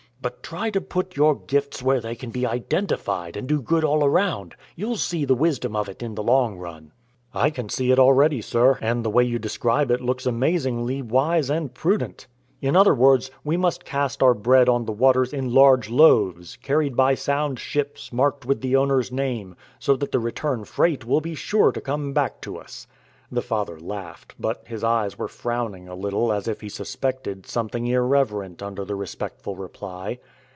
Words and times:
But 0.23 0.43
try 0.43 0.69
to 0.69 0.81
put 0.81 1.17
your 1.17 1.33
gifts 1.33 1.81
where 1.81 1.99
they 1.99 2.13
can 2.13 2.29
be 2.29 2.45
identified 2.45 3.35
and 3.35 3.47
do 3.49 3.59
good 3.59 3.83
all 3.83 4.05
around. 4.05 4.55
You'll 4.75 4.97
see 4.97 5.25
the 5.25 5.33
wisdom 5.33 5.75
of 5.75 5.89
it 5.89 6.03
in 6.03 6.13
the 6.13 6.21
long 6.21 6.57
run." 6.59 6.91
"I 7.33 7.49
can 7.49 7.69
see 7.69 7.89
it 7.91 7.97
already, 7.97 8.39
sir, 8.39 8.77
and 8.81 9.03
the 9.03 9.09
way 9.09 9.23
you 9.23 9.39
describe 9.39 9.89
it 9.89 9.99
looks 9.99 10.27
amazingly 10.27 11.01
wise 11.01 11.49
and 11.49 11.73
prudent. 11.73 12.27
In 12.61 12.75
other 12.75 12.93
words, 12.93 13.31
we 13.43 13.57
must 13.57 13.83
cast 13.83 14.21
our 14.21 14.35
bread 14.35 14.69
on 14.69 14.85
the 14.85 14.91
waters 14.91 15.33
in 15.33 15.55
large 15.55 15.89
loaves, 15.89 16.55
carried 16.57 16.95
by 16.95 17.15
sound 17.15 17.57
ships 17.59 18.13
marked 18.13 18.45
with 18.45 18.61
the 18.61 18.75
owner's 18.75 19.11
name, 19.11 19.55
so 19.79 19.95
that 19.95 20.11
the 20.11 20.19
return 20.19 20.65
freight 20.65 21.03
will 21.03 21.21
be 21.21 21.33
sure 21.33 21.71
to 21.71 21.81
come 21.81 22.13
back 22.13 22.41
to 22.41 22.57
us." 22.59 22.85
The 23.33 23.41
father 23.41 23.79
laughed, 23.79 24.35
but 24.41 24.63
his 24.67 24.83
eyes 24.83 25.17
were 25.17 25.29
frowning 25.29 25.87
a 25.87 25.95
little 25.95 26.33
as 26.33 26.49
if 26.49 26.59
he 26.59 26.67
suspected 26.67 27.45
something 27.45 27.87
irreverent 27.87 28.61
under 28.61 28.83
the 28.83 28.95
respectful 28.97 29.55
reply. 29.55 30.19